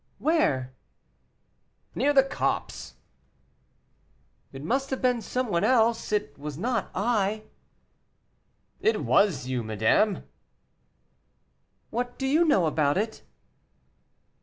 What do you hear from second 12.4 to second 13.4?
know about it?"